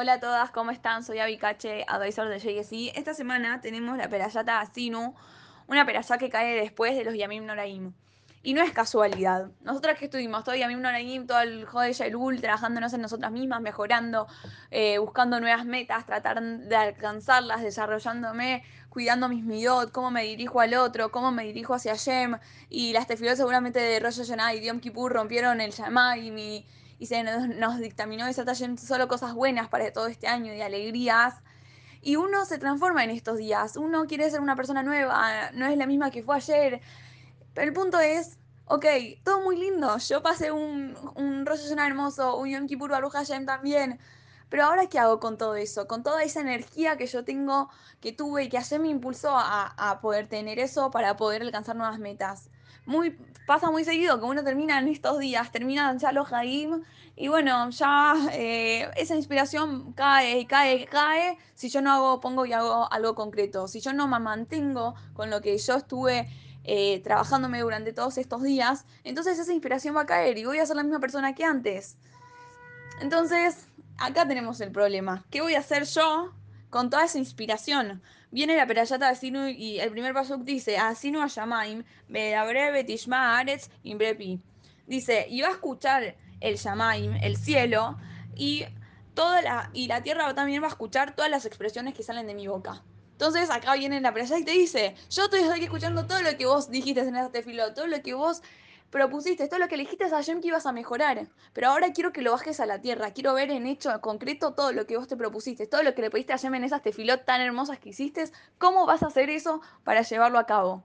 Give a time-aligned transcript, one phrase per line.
[0.00, 1.02] Hola a todas, ¿cómo están?
[1.02, 2.92] Soy Abicache, advisor de JSI.
[2.94, 5.12] Esta semana tenemos la perayata Asinu,
[5.66, 7.92] una perayá que cae después de los Yamim Noraim.
[8.44, 9.50] Y no es casualidad.
[9.60, 14.28] Nosotras que estuvimos todo Yamim Noraim, todo el Jode Yairul, trabajándonos en nosotras mismas, mejorando,
[14.70, 20.74] eh, buscando nuevas metas, tratar de alcanzarlas, desarrollándome, cuidando mis midot, cómo me dirijo al
[20.74, 22.38] otro, cómo me dirijo hacia Yem.
[22.70, 26.64] Y las tefilot seguramente de Rosh Hashanah y Yom Kippur rompieron el Yamá y mi
[26.98, 31.34] y se nos, dictaminó esa taller solo cosas buenas para todo este año y alegrías.
[32.00, 35.76] Y uno se transforma en estos días, uno quiere ser una persona nueva, no es
[35.76, 36.80] la misma que fue ayer.
[37.54, 38.86] Pero el punto es, ok,
[39.24, 43.98] todo muy lindo, yo pasé un, un Rosh hermoso, un Yom Kippur Baruch Hashem también,
[44.48, 47.68] pero ahora qué hago con todo eso, con toda esa energía que yo tengo,
[48.00, 51.76] que tuve y que ayer me impulsó a, a poder tener eso para poder alcanzar
[51.76, 52.48] nuevas metas
[52.88, 56.82] muy, pasa muy seguido que uno termina en estos días, termina ya los Jaim,
[57.16, 62.54] y bueno, ya eh, esa inspiración cae, cae, cae, si yo no hago, pongo y
[62.54, 66.30] hago algo concreto, si yo no me mantengo con lo que yo estuve
[66.64, 70.64] eh, trabajándome durante todos estos días, entonces esa inspiración va a caer y voy a
[70.64, 71.98] ser la misma persona que antes.
[73.02, 75.26] Entonces, acá tenemos el problema.
[75.30, 76.32] ¿Qué voy a hacer yo
[76.70, 78.02] con toda esa inspiración?
[78.30, 83.70] Viene la perayata de Asinu y el primer paso dice, Asinu Ashamaim, breve Tishma Aretz
[83.82, 84.40] Imbrepi.
[84.86, 87.98] Dice, y va a escuchar el Shamaim, el cielo,
[88.34, 88.64] y
[89.14, 92.34] toda la, y la tierra también va a escuchar todas las expresiones que salen de
[92.34, 92.82] mi boca.
[93.12, 96.70] Entonces acá viene la perayata y te dice, yo estoy escuchando todo lo que vos
[96.70, 98.42] dijiste en este filo, todo lo que vos
[98.90, 102.32] propusiste, todo lo que dijiste ayer que ibas a mejorar, pero ahora quiero que lo
[102.32, 105.66] bajes a la tierra, quiero ver en hecho concreto todo lo que vos te propusiste,
[105.66, 108.24] todo lo que le pediste ayer en esas tefilot tan hermosas que hiciste,
[108.56, 110.82] cómo vas a hacer eso para llevarlo a cabo.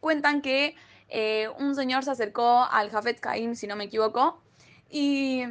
[0.00, 0.76] Cuentan que
[1.08, 4.40] eh, un señor se acercó al Jafet Caim, si no me equivoco,
[4.88, 5.44] y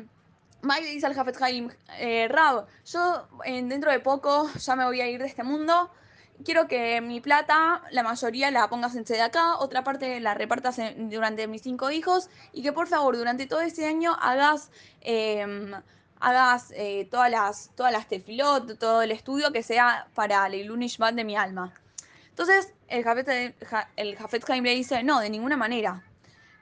[0.67, 5.01] va le dice al Jafet Caim, eh, Rab, yo dentro de poco ya me voy
[5.01, 5.91] a ir de este mundo,
[6.43, 11.47] quiero que mi plata, la mayoría la pongas en acá, otra parte la repartas durante
[11.47, 14.71] mis cinco hijos y que por favor durante todo este año hagas,
[15.01, 15.71] em,
[16.19, 21.15] hagas eh, todas las, todas las tefilot, todo el estudio que sea para el Ilunishmat
[21.15, 21.73] de mi alma.
[22.29, 23.55] Entonces el Jafet,
[23.95, 26.03] el Jafet Haim le dice, no, de ninguna manera.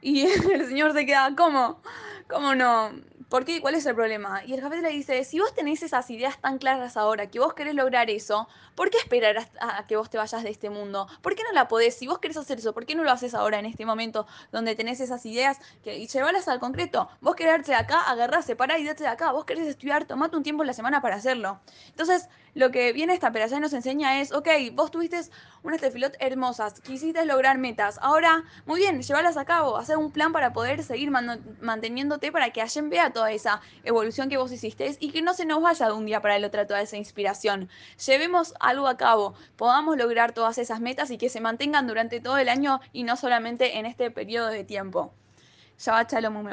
[0.01, 0.21] Y
[0.53, 1.81] el señor se queda, ¿cómo?
[2.29, 2.91] ¿Cómo no?
[3.29, 3.61] ¿Por qué?
[3.61, 4.43] ¿Cuál es el problema?
[4.45, 7.55] Y el jefe le dice, si vos tenés esas ideas tan claras ahora, que vos
[7.55, 11.07] querés lograr eso, ¿por qué esperar a, que vos te vayas de este mundo?
[11.21, 11.95] ¿Por qué no la podés?
[11.95, 14.75] Si vos querés hacer eso, ¿por qué no lo haces ahora en este momento donde
[14.75, 17.09] tenés esas ideas que, y llevarlas al concreto?
[17.21, 19.31] Vos querés de acá, agarrarse, pará y date de acá.
[19.31, 21.59] Vos querés estudiar, tomate un tiempo en la semana para hacerlo.
[21.87, 25.21] Entonces, lo que viene esta operación nos enseña es, ok, vos tuviste
[25.63, 30.31] unas tefilot hermosas, quisiste lograr metas, ahora, muy bien, llevarlas a cabo, hacer un plan
[30.31, 35.11] para poder seguir manteniéndote para que alguien vea toda esa evolución que vos hiciste y
[35.11, 37.69] que no se nos vaya de un día para el otro toda esa inspiración.
[38.05, 42.37] Llevemos algo a cabo, podamos lograr todas esas metas y que se mantengan durante todo
[42.37, 45.13] el año y no solamente en este periodo de tiempo.
[45.77, 46.47] Shabbat Shalom.